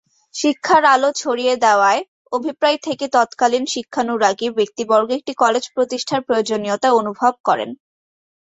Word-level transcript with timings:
শিক্ষার 0.35 0.83
আলো 0.93 1.09
ছড়িয়ে 1.15 1.53
দেয়ার 1.57 1.99
অভিপ্রায় 2.31 2.79
থেকে 2.83 3.05
তৎকালীন 3.15 3.63
শিক্ষানুরাগী 3.73 4.47
ব্যক্তিবর্গ 4.57 5.07
একটি 5.13 5.33
কলেজ 5.43 5.63
প্রতিষ্ঠার 5.75 6.21
প্রয়োজনীয়তা 6.27 6.89
অনুভব 6.99 7.33
করেন। 7.47 7.69